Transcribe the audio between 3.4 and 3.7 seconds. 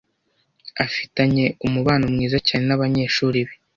be.